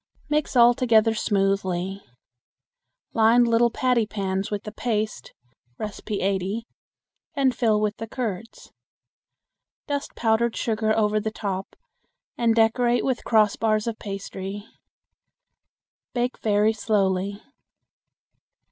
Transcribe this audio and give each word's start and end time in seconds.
Mix 0.29 0.55
all 0.55 0.73
together 0.73 1.13
smoothly. 1.13 2.01
Line 3.13 3.43
little 3.45 3.69
patty 3.69 4.07
pans 4.07 4.49
with 4.49 4.63
the 4.63 4.71
paste 4.71 5.31
(No. 5.79 5.91
80), 6.09 6.65
and 7.35 7.53
fill 7.55 7.79
with 7.79 7.97
the 7.97 8.07
curds. 8.07 8.71
Dust 9.85 10.15
powdered 10.15 10.55
sugar 10.57 10.91
over 10.97 11.19
the 11.19 11.29
top 11.29 11.75
and 12.35 12.55
decorate 12.55 13.05
with 13.05 13.23
crossbars 13.23 13.85
of 13.85 13.99
pastry. 13.99 14.65
Bake 16.15 16.39
very 16.39 16.73
slowly. 16.73 17.39